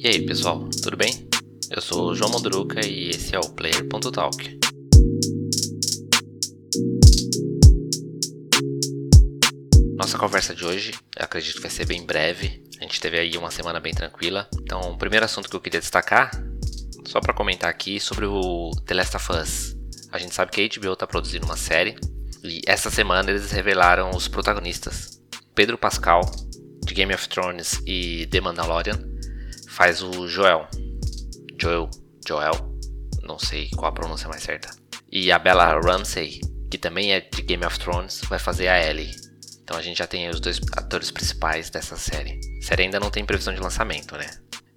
E 0.00 0.06
aí 0.06 0.24
pessoal, 0.24 0.68
tudo 0.80 0.96
bem? 0.96 1.28
Eu 1.72 1.82
sou 1.82 2.10
o 2.10 2.14
João 2.14 2.30
Mondruca 2.30 2.86
e 2.86 3.08
esse 3.10 3.34
é 3.34 3.38
o 3.40 3.50
Player.talk. 3.50 4.60
Nossa 9.96 10.16
conversa 10.16 10.54
de 10.54 10.64
hoje, 10.64 10.94
acredito 11.16 11.56
que 11.56 11.62
vai 11.62 11.70
ser 11.70 11.84
bem 11.84 12.06
breve. 12.06 12.62
A 12.78 12.84
gente 12.84 13.00
teve 13.00 13.18
aí 13.18 13.36
uma 13.36 13.50
semana 13.50 13.80
bem 13.80 13.92
tranquila. 13.92 14.48
Então, 14.62 14.80
o 14.82 14.96
primeiro 14.96 15.24
assunto 15.24 15.50
que 15.50 15.56
eu 15.56 15.60
queria 15.60 15.80
destacar, 15.80 16.30
só 17.04 17.20
para 17.20 17.34
comentar 17.34 17.68
aqui, 17.68 17.98
sobre 17.98 18.24
o 18.24 18.70
The 18.86 18.94
Last 18.94 19.16
of 19.16 19.32
Us. 19.32 19.76
A 20.12 20.18
gente 20.18 20.32
sabe 20.32 20.52
que 20.52 20.60
a 20.60 20.80
HBO 20.80 20.92
está 20.92 21.08
produzindo 21.08 21.44
uma 21.44 21.56
série 21.56 21.96
e 22.44 22.60
essa 22.68 22.88
semana 22.88 23.30
eles 23.30 23.50
revelaram 23.50 24.10
os 24.10 24.28
protagonistas. 24.28 25.20
Pedro 25.56 25.76
Pascal, 25.76 26.20
de 26.86 26.94
Game 26.94 27.12
of 27.12 27.28
Thrones 27.28 27.82
e 27.84 28.28
The 28.30 28.40
Mandalorian, 28.40 29.17
faz 29.78 30.02
o 30.02 30.26
Joel. 30.26 30.66
Joel, 31.56 31.88
Joel, 32.26 32.76
não 33.22 33.38
sei 33.38 33.70
qual 33.70 33.86
a 33.86 33.94
pronúncia 33.94 34.28
mais 34.28 34.42
certa. 34.42 34.68
E 35.08 35.30
a 35.30 35.38
Bella 35.38 35.80
Ramsey, 35.80 36.40
que 36.68 36.76
também 36.76 37.12
é 37.12 37.20
de 37.20 37.42
Game 37.42 37.64
of 37.64 37.78
Thrones, 37.78 38.20
vai 38.28 38.40
fazer 38.40 38.66
a 38.66 38.84
Ellie. 38.84 39.14
Então 39.62 39.76
a 39.76 39.82
gente 39.82 39.98
já 39.98 40.06
tem 40.08 40.28
os 40.28 40.40
dois 40.40 40.60
atores 40.76 41.12
principais 41.12 41.70
dessa 41.70 41.96
série. 41.96 42.40
A 42.60 42.66
série 42.66 42.82
ainda 42.82 42.98
não 42.98 43.08
tem 43.08 43.24
previsão 43.24 43.54
de 43.54 43.60
lançamento, 43.60 44.16
né? 44.16 44.26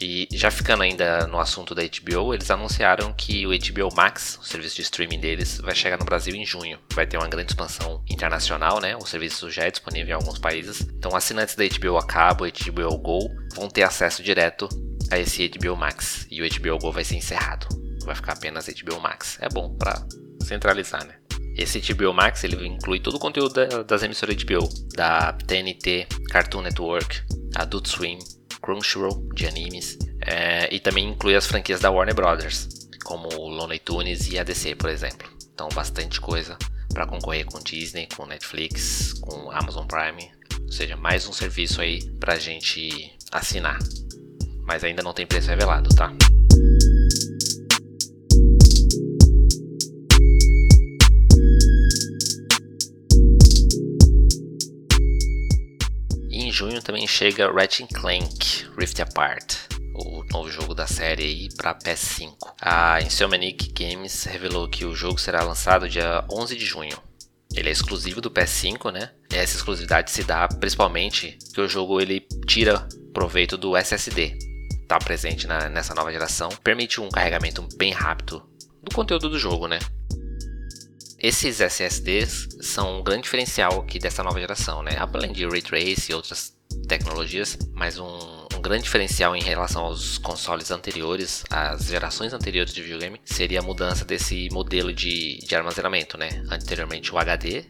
E 0.00 0.28
já 0.32 0.50
ficando 0.50 0.82
ainda 0.82 1.26
no 1.26 1.38
assunto 1.38 1.74
da 1.74 1.82
HBO, 1.82 2.32
eles 2.32 2.50
anunciaram 2.50 3.12
que 3.12 3.46
o 3.46 3.50
HBO 3.50 3.94
Max, 3.94 4.38
o 4.40 4.44
serviço 4.44 4.76
de 4.76 4.82
streaming 4.82 5.20
deles, 5.20 5.58
vai 5.58 5.74
chegar 5.74 5.98
no 5.98 6.04
Brasil 6.06 6.34
em 6.34 6.44
junho. 6.44 6.78
Vai 6.94 7.06
ter 7.06 7.18
uma 7.18 7.28
grande 7.28 7.52
expansão 7.52 8.02
internacional, 8.08 8.80
né? 8.80 8.96
O 8.96 9.04
serviço 9.04 9.50
já 9.50 9.64
é 9.64 9.70
disponível 9.70 10.10
em 10.10 10.20
alguns 10.20 10.38
países. 10.38 10.80
Então 10.80 11.14
assinantes 11.14 11.54
da 11.54 11.64
HBO 11.64 11.98
a 11.98 12.06
cabo, 12.06 12.44
HBO 12.44 12.98
Go, 12.98 13.30
vão 13.54 13.68
ter 13.68 13.82
acesso 13.82 14.22
direto 14.22 14.68
a 15.10 15.18
esse 15.18 15.48
HBO 15.48 15.76
Max. 15.76 16.26
E 16.30 16.42
o 16.42 16.48
HBO 16.48 16.78
Go 16.78 16.92
vai 16.92 17.04
ser 17.04 17.16
encerrado. 17.16 17.66
Vai 18.04 18.14
ficar 18.14 18.32
apenas 18.32 18.68
HBO 18.68 19.00
Max. 19.00 19.38
É 19.40 19.48
bom 19.48 19.74
para 19.76 20.06
centralizar, 20.42 21.04
né? 21.04 21.16
Esse 21.56 21.80
HBO 21.80 22.12
Max 22.12 22.44
ele 22.44 22.66
inclui 22.66 23.00
todo 23.00 23.14
o 23.14 23.18
conteúdo 23.18 23.54
das 23.84 24.02
emissoras 24.02 24.36
HBO, 24.42 24.68
da 24.94 25.32
TNT, 25.32 26.06
Cartoon 26.28 26.60
Network, 26.60 27.22
Adult 27.54 27.88
Swim, 27.88 28.18
Crunchyroll 28.60 29.26
de 29.34 29.46
animes 29.46 29.96
é, 30.20 30.68
e 30.74 30.78
também 30.78 31.08
inclui 31.08 31.34
as 31.34 31.46
franquias 31.46 31.80
da 31.80 31.90
Warner 31.90 32.14
Brothers, 32.14 32.68
como 33.04 33.28
Looney 33.28 33.78
Tunes 33.78 34.28
e 34.28 34.38
ADC, 34.38 34.74
por 34.74 34.90
exemplo. 34.90 35.28
Então, 35.54 35.68
bastante 35.70 36.20
coisa 36.20 36.58
para 36.92 37.06
concorrer 37.06 37.46
com 37.46 37.58
Disney, 37.60 38.08
com 38.14 38.26
Netflix, 38.26 39.14
com 39.14 39.50
Amazon 39.50 39.86
Prime, 39.86 40.30
ou 40.60 40.72
seja, 40.72 40.96
mais 40.96 41.26
um 41.26 41.32
serviço 41.32 41.80
aí 41.80 42.02
para 42.18 42.36
gente 42.36 43.12
assinar. 43.32 43.78
Mas 44.66 44.82
ainda 44.84 45.02
não 45.02 45.12
tem 45.12 45.26
preço 45.26 45.48
revelado, 45.48 45.88
tá? 45.94 46.12
junho 56.56 56.80
também 56.80 57.06
chega 57.06 57.52
Ratchet 57.52 57.92
Clank 57.92 58.64
Rift 58.78 59.02
Apart, 59.02 59.56
o 59.94 60.24
novo 60.32 60.50
jogo 60.50 60.74
da 60.74 60.86
série 60.86 61.22
aí 61.22 61.48
para 61.54 61.74
PS5. 61.74 62.34
A 62.58 63.02
Insomniac 63.02 63.70
Games 63.74 64.24
revelou 64.24 64.66
que 64.66 64.86
o 64.86 64.94
jogo 64.94 65.18
será 65.18 65.42
lançado 65.42 65.86
dia 65.86 66.24
11 66.32 66.56
de 66.56 66.64
junho. 66.64 66.96
Ele 67.54 67.68
é 67.68 67.72
exclusivo 67.72 68.22
do 68.22 68.30
PS5, 68.30 68.90
né? 68.90 69.10
E 69.30 69.36
essa 69.36 69.54
exclusividade 69.54 70.10
se 70.10 70.24
dá 70.24 70.48
principalmente 70.48 71.36
que 71.52 71.60
o 71.60 71.68
jogo 71.68 72.00
ele 72.00 72.26
tira 72.46 72.88
proveito 73.12 73.58
do 73.58 73.76
SSD. 73.76 74.45
Tá 74.86 74.98
presente 74.98 75.46
na, 75.46 75.68
nessa 75.68 75.94
nova 75.94 76.12
geração, 76.12 76.48
permite 76.62 77.00
um 77.00 77.08
carregamento 77.08 77.66
bem 77.76 77.92
rápido 77.92 78.42
do 78.82 78.94
conteúdo 78.94 79.28
do 79.28 79.38
jogo, 79.38 79.66
né? 79.66 79.78
Esses 81.18 81.60
SSDs 81.60 82.48
são 82.60 82.98
um 82.98 83.02
grande 83.02 83.22
diferencial 83.22 83.80
aqui 83.80 83.98
dessa 83.98 84.22
nova 84.22 84.38
geração, 84.38 84.82
né? 84.82 84.92
Além 84.98 85.32
de 85.32 85.46
Ray 85.46 85.62
Trace 85.62 86.12
e 86.12 86.14
outras 86.14 86.54
tecnologias, 86.86 87.58
mas 87.72 87.98
um, 87.98 88.46
um, 88.54 88.60
grande 88.60 88.84
diferencial 88.84 89.34
em 89.34 89.42
relação 89.42 89.84
aos 89.84 90.18
consoles 90.18 90.70
anteriores, 90.70 91.42
às 91.50 91.86
gerações 91.86 92.32
anteriores 92.32 92.72
de 92.72 92.82
videogame, 92.82 93.20
seria 93.24 93.60
a 93.60 93.62
mudança 93.62 94.04
desse 94.04 94.48
modelo 94.52 94.92
de, 94.92 95.38
de 95.38 95.56
armazenamento, 95.56 96.18
né? 96.18 96.28
Anteriormente 96.50 97.12
o 97.12 97.18
HD 97.18 97.64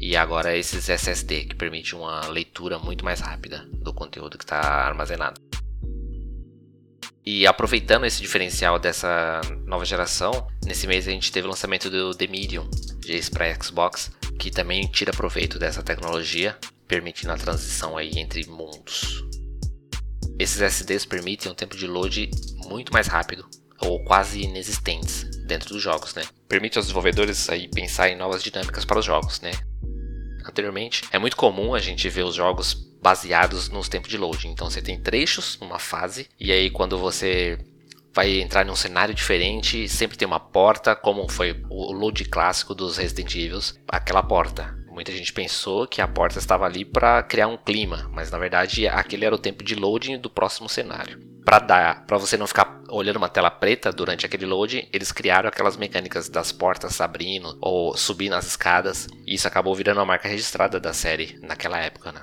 e 0.00 0.16
agora 0.16 0.56
esses 0.56 0.88
SSD, 0.88 1.44
que 1.44 1.54
permite 1.56 1.94
uma 1.94 2.26
leitura 2.28 2.78
muito 2.78 3.04
mais 3.04 3.20
rápida 3.20 3.68
do 3.72 3.92
conteúdo 3.92 4.38
que 4.38 4.44
está 4.44 4.60
armazenado. 4.60 5.47
E 7.30 7.46
aproveitando 7.46 8.06
esse 8.06 8.22
diferencial 8.22 8.78
dessa 8.78 9.42
nova 9.66 9.84
geração, 9.84 10.48
nesse 10.64 10.86
mês 10.86 11.06
a 11.06 11.10
gente 11.10 11.30
teve 11.30 11.46
o 11.46 11.50
lançamento 11.50 11.90
do 11.90 12.14
The 12.14 12.26
Medium, 12.26 12.66
de 13.00 13.20
para 13.30 13.54
Xbox, 13.62 14.10
que 14.38 14.50
também 14.50 14.86
tira 14.86 15.12
proveito 15.12 15.58
dessa 15.58 15.82
tecnologia, 15.82 16.56
permitindo 16.86 17.30
a 17.30 17.36
transição 17.36 17.98
aí 17.98 18.12
entre 18.16 18.46
mundos. 18.46 19.22
Esses 20.38 20.58
SSDs 20.58 21.04
permitem 21.04 21.52
um 21.52 21.54
tempo 21.54 21.76
de 21.76 21.86
load 21.86 22.30
muito 22.66 22.94
mais 22.94 23.08
rápido, 23.08 23.46
ou 23.82 24.02
quase 24.04 24.40
inexistentes, 24.40 25.24
dentro 25.46 25.74
dos 25.74 25.82
jogos, 25.82 26.14
né? 26.14 26.22
Permite 26.48 26.78
aos 26.78 26.86
desenvolvedores 26.86 27.50
aí 27.50 27.68
pensar 27.68 28.08
em 28.08 28.16
novas 28.16 28.42
dinâmicas 28.42 28.86
para 28.86 29.00
os 29.00 29.04
jogos, 29.04 29.42
né? 29.42 29.50
Anteriormente, 30.46 31.02
é 31.12 31.18
muito 31.18 31.36
comum 31.36 31.74
a 31.74 31.78
gente 31.78 32.08
ver 32.08 32.24
os 32.24 32.34
jogos 32.34 32.87
baseados 33.02 33.68
nos 33.68 33.88
tempos 33.88 34.10
de 34.10 34.18
loading. 34.18 34.50
Então 34.50 34.70
você 34.70 34.82
tem 34.82 35.00
trechos 35.00 35.58
numa 35.60 35.78
fase 35.78 36.28
e 36.38 36.52
aí 36.52 36.70
quando 36.70 36.98
você 36.98 37.58
vai 38.14 38.40
entrar 38.40 38.64
num 38.64 38.74
cenário 38.74 39.14
diferente, 39.14 39.88
sempre 39.88 40.18
tem 40.18 40.26
uma 40.26 40.40
porta, 40.40 40.96
como 40.96 41.28
foi 41.28 41.62
o 41.70 41.92
load 41.92 42.24
clássico 42.24 42.74
dos 42.74 42.96
Resident 42.96 43.34
Evil, 43.34 43.60
aquela 43.88 44.22
porta. 44.22 44.76
Muita 44.90 45.12
gente 45.12 45.32
pensou 45.32 45.86
que 45.86 46.00
a 46.00 46.08
porta 46.08 46.40
estava 46.40 46.64
ali 46.64 46.84
para 46.84 47.22
criar 47.22 47.46
um 47.46 47.56
clima, 47.56 48.10
mas 48.12 48.32
na 48.32 48.38
verdade 48.38 48.88
aquele 48.88 49.24
era 49.24 49.34
o 49.34 49.38
tempo 49.38 49.62
de 49.62 49.76
loading 49.76 50.18
do 50.18 50.28
próximo 50.28 50.68
cenário. 50.68 51.20
Para 51.44 51.60
dar, 51.60 52.04
para 52.04 52.18
você 52.18 52.36
não 52.36 52.48
ficar 52.48 52.82
olhando 52.90 53.16
uma 53.16 53.28
tela 53.28 53.50
preta 53.50 53.92
durante 53.92 54.26
aquele 54.26 54.44
loading, 54.44 54.88
eles 54.92 55.12
criaram 55.12 55.48
aquelas 55.48 55.76
mecânicas 55.76 56.28
das 56.28 56.50
portas 56.50 57.00
abrindo 57.00 57.56
ou 57.60 57.96
subindo 57.96 58.34
as 58.34 58.48
escadas, 58.48 59.06
e 59.26 59.34
isso 59.34 59.46
acabou 59.46 59.74
virando 59.74 59.98
uma 59.98 60.04
marca 60.04 60.28
registrada 60.28 60.80
da 60.80 60.92
série 60.92 61.38
naquela 61.40 61.78
época, 61.78 62.10
né? 62.10 62.22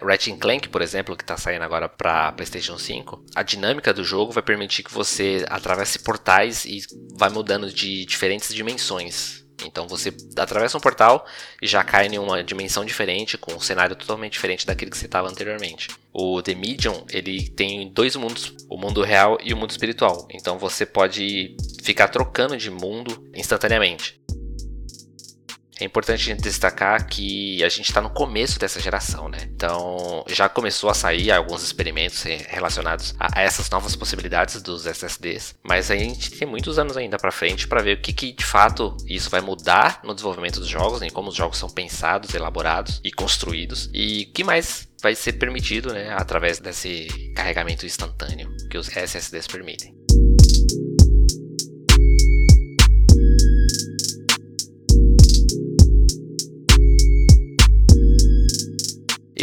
Ratchet 0.00 0.36
Clank, 0.38 0.68
por 0.68 0.82
exemplo, 0.82 1.16
que 1.16 1.22
está 1.22 1.36
saindo 1.36 1.62
agora 1.62 1.88
para 1.88 2.32
PlayStation 2.32 2.78
5, 2.78 3.24
a 3.34 3.42
dinâmica 3.42 3.92
do 3.92 4.04
jogo 4.04 4.32
vai 4.32 4.42
permitir 4.42 4.82
que 4.82 4.92
você 4.92 5.44
atravesse 5.48 5.98
portais 6.00 6.64
e 6.64 6.82
vai 7.16 7.30
mudando 7.30 7.72
de 7.72 8.04
diferentes 8.04 8.54
dimensões. 8.54 9.44
Então 9.64 9.88
você 9.88 10.14
atravessa 10.36 10.76
um 10.76 10.80
portal 10.80 11.26
e 11.62 11.66
já 11.66 11.82
cai 11.82 12.06
em 12.06 12.18
uma 12.18 12.44
dimensão 12.44 12.84
diferente, 12.84 13.38
com 13.38 13.54
um 13.54 13.60
cenário 13.60 13.96
totalmente 13.96 14.32
diferente 14.32 14.66
daquele 14.66 14.90
que 14.90 14.98
você 14.98 15.06
estava 15.06 15.28
anteriormente. 15.28 15.88
O 16.12 16.42
The 16.42 16.54
Medium 16.54 17.04
ele 17.10 17.48
tem 17.48 17.90
dois 17.90 18.16
mundos, 18.16 18.54
o 18.68 18.76
mundo 18.76 19.02
real 19.02 19.38
e 19.42 19.54
o 19.54 19.56
mundo 19.56 19.70
espiritual. 19.70 20.28
Então 20.30 20.58
você 20.58 20.84
pode 20.84 21.56
ficar 21.82 22.08
trocando 22.08 22.56
de 22.56 22.70
mundo 22.70 23.30
instantaneamente. 23.34 24.20
É 25.78 25.84
importante 25.84 26.22
a 26.22 26.34
gente 26.34 26.42
destacar 26.42 27.06
que 27.06 27.62
a 27.62 27.68
gente 27.68 27.88
está 27.88 28.00
no 28.00 28.10
começo 28.10 28.58
dessa 28.58 28.80
geração, 28.80 29.28
né? 29.28 29.38
Então 29.54 30.24
já 30.28 30.48
começou 30.48 30.88
a 30.88 30.94
sair 30.94 31.30
alguns 31.30 31.62
experimentos 31.62 32.22
relacionados 32.22 33.14
a 33.18 33.42
essas 33.42 33.68
novas 33.68 33.94
possibilidades 33.94 34.62
dos 34.62 34.86
SSDs, 34.86 35.54
mas 35.62 35.90
a 35.90 35.96
gente 35.96 36.30
tem 36.30 36.48
muitos 36.48 36.78
anos 36.78 36.96
ainda 36.96 37.18
para 37.18 37.30
frente 37.30 37.68
para 37.68 37.82
ver 37.82 37.98
o 37.98 38.00
que, 38.00 38.12
que, 38.12 38.32
de 38.32 38.44
fato 38.44 38.96
isso 39.06 39.28
vai 39.28 39.40
mudar 39.40 40.00
no 40.02 40.14
desenvolvimento 40.14 40.60
dos 40.60 40.68
jogos, 40.68 41.02
em 41.02 41.10
como 41.10 41.28
os 41.28 41.34
jogos 41.34 41.58
são 41.58 41.68
pensados, 41.68 42.34
elaborados 42.34 43.00
e 43.04 43.12
construídos 43.12 43.90
e 43.92 44.28
o 44.30 44.32
que 44.32 44.44
mais 44.44 44.88
vai 45.02 45.14
ser 45.14 45.34
permitido, 45.34 45.92
né, 45.92 46.10
através 46.12 46.58
desse 46.58 47.06
carregamento 47.34 47.84
instantâneo 47.84 48.48
que 48.70 48.78
os 48.78 48.88
SSDs 48.88 49.46
permitem. 49.46 50.05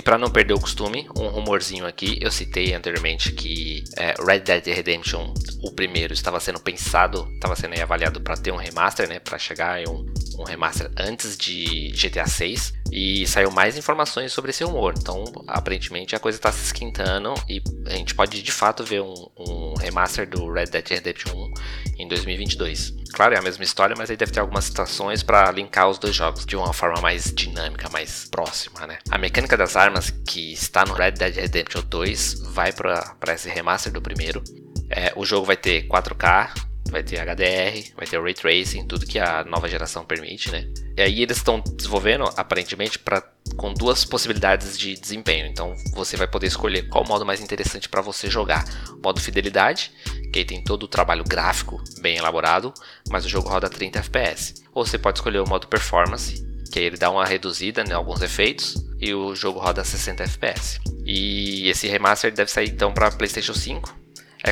Para 0.03 0.17
não 0.17 0.29
perder 0.29 0.53
o 0.53 0.59
costume, 0.59 1.07
um 1.15 1.27
rumorzinho 1.27 1.85
aqui, 1.85 2.17
eu 2.21 2.31
citei 2.31 2.73
anteriormente 2.73 3.31
que 3.31 3.83
é, 3.97 4.13
Red 4.23 4.39
Dead 4.39 4.65
Redemption, 4.67 5.33
o 5.61 5.71
primeiro, 5.71 6.13
estava 6.13 6.39
sendo 6.39 6.59
pensado, 6.59 7.27
estava 7.33 7.55
sendo 7.55 7.79
avaliado 7.81 8.21
para 8.21 8.35
ter 8.35 8.51
um 8.51 8.57
remaster, 8.57 9.07
né, 9.07 9.19
para 9.19 9.37
chegar 9.37 9.81
em 9.81 9.87
um, 9.87 10.05
um 10.37 10.43
remaster 10.43 10.91
antes 10.97 11.37
de 11.37 11.91
GTA 11.91 12.27
6 12.27 12.73
e 12.91 13.25
saiu 13.25 13.49
mais 13.49 13.77
informações 13.77 14.31
sobre 14.31 14.51
esse 14.51 14.63
rumor. 14.63 14.93
Então, 14.97 15.23
aparentemente 15.47 16.15
a 16.15 16.19
coisa 16.19 16.37
está 16.37 16.51
se 16.51 16.65
esquentando 16.65 17.33
e 17.49 17.61
a 17.87 17.95
gente 17.95 18.13
pode 18.13 18.41
de 18.41 18.51
fato 18.51 18.83
ver 18.83 19.01
um, 19.01 19.27
um 19.37 19.73
remaster 19.75 20.29
do 20.29 20.51
Red 20.51 20.67
Dead 20.67 20.87
Redemption 20.87 21.33
1 21.33 21.52
em 21.97 22.07
2022. 22.07 22.93
Claro, 23.13 23.35
é 23.35 23.37
a 23.37 23.41
mesma 23.41 23.63
história, 23.63 23.95
mas 23.97 24.09
aí 24.09 24.17
deve 24.17 24.31
ter 24.31 24.39
algumas 24.39 24.65
situações 24.65 25.21
para 25.21 25.51
linkar 25.51 25.89
os 25.89 25.97
dois 25.97 26.15
jogos 26.15 26.45
de 26.45 26.55
uma 26.55 26.73
forma 26.73 26.99
mais 27.01 27.31
dinâmica, 27.33 27.89
mais 27.89 28.27
próxima, 28.29 28.87
né? 28.87 28.97
A 29.09 29.17
mecânica 29.17 29.55
das 29.55 29.75
armas 29.75 30.09
que 30.09 30.53
está 30.53 30.83
no 30.85 30.93
Red 30.93 31.11
Dead 31.11 31.35
Redemption 31.35 31.83
2 31.87 32.41
vai 32.53 32.73
para 32.73 33.33
esse 33.33 33.49
remaster 33.49 33.91
do 33.91 34.01
primeiro. 34.01 34.43
É, 34.89 35.13
o 35.15 35.25
jogo 35.25 35.45
vai 35.45 35.57
ter 35.57 35.87
4K, 35.87 36.51
vai 36.89 37.03
ter 37.03 37.19
HDR, 37.19 37.93
vai 37.95 38.05
ter 38.07 38.21
Ray 38.21 38.33
Tracing, 38.33 38.85
tudo 38.87 39.05
que 39.05 39.17
a 39.17 39.43
nova 39.43 39.67
geração 39.67 40.05
permite, 40.05 40.51
né? 40.51 40.67
E 40.95 41.01
aí 41.01 41.21
eles 41.23 41.37
estão 41.37 41.59
desenvolvendo, 41.59 42.23
aparentemente, 42.37 42.99
para 42.99 43.23
com 43.57 43.73
duas 43.73 44.05
possibilidades 44.05 44.77
de 44.77 44.95
desempenho. 44.95 45.47
Então 45.47 45.75
você 45.93 46.15
vai 46.15 46.27
poder 46.27 46.47
escolher 46.47 46.87
qual 46.89 47.05
modo 47.05 47.25
mais 47.25 47.41
interessante 47.41 47.89
para 47.89 48.01
você 48.01 48.29
jogar. 48.29 48.63
Modo 49.03 49.19
fidelidade, 49.19 49.91
que 50.33 50.43
tem 50.43 50.63
todo 50.63 50.83
o 50.83 50.87
trabalho 50.87 51.23
gráfico 51.23 51.81
bem 52.01 52.17
elaborado, 52.17 52.73
mas 53.09 53.23
o 53.23 53.29
jogo 53.29 53.49
roda 53.49 53.69
30 53.69 53.99
FPS. 53.99 54.55
Ou 54.73 54.83
você 54.83 54.97
pode 54.97 55.19
escolher 55.19 55.39
o 55.39 55.47
modo 55.47 55.67
performance, 55.67 56.43
que 56.71 56.79
aí 56.79 56.85
ele 56.85 56.97
dá 56.97 57.11
uma 57.11 57.23
reduzida 57.23 57.83
em 57.83 57.91
alguns 57.93 58.21
efeitos 58.21 58.83
e 58.99 59.13
o 59.13 59.35
jogo 59.35 59.59
roda 59.59 59.83
60 59.83 60.23
FPS. 60.23 60.79
E 61.05 61.69
esse 61.69 61.87
remaster 61.87 62.33
deve 62.33 62.49
sair 62.49 62.69
então 62.69 62.91
para 62.91 63.11
PlayStation 63.11 63.53
5, 63.53 63.95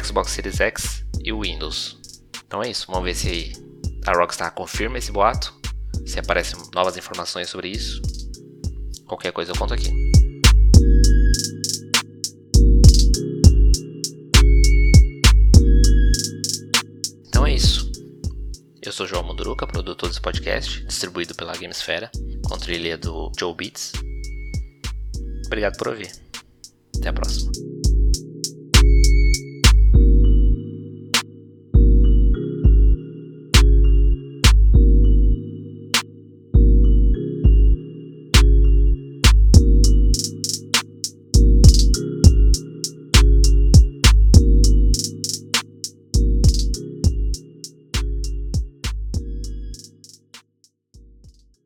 Xbox 0.04 0.32
Series 0.32 0.62
X 0.62 1.04
e 1.24 1.34
Windows. 1.34 2.00
Então 2.46 2.62
é 2.62 2.70
isso, 2.70 2.86
vamos 2.88 3.04
ver 3.04 3.16
se 3.16 3.54
a 4.06 4.12
Rockstar 4.14 4.52
confirma 4.52 5.00
esse 5.00 5.12
boato, 5.12 5.54
se 6.06 6.20
aparecem 6.20 6.60
novas 6.76 6.96
informações 6.96 7.50
sobre 7.50 7.70
isso. 7.70 8.02
Qualquer 9.08 9.32
coisa 9.32 9.52
eu 9.52 9.56
conto 9.56 9.74
aqui. 9.74 10.11
Sou 19.02 19.08
João 19.08 19.24
Munduruca, 19.24 19.66
produtor 19.66 20.10
desse 20.10 20.22
podcast, 20.22 20.86
distribuído 20.86 21.34
pela 21.34 21.54
Gamesfera, 21.54 22.12
com 22.48 22.56
trilha 22.56 22.96
do 22.98 23.32
Joe 23.40 23.56
Beats. 23.56 23.94
Obrigado 25.48 25.76
por 25.78 25.88
ouvir. 25.88 26.12
Até 26.96 27.10
a 27.10 27.14
próxima. 27.14 27.52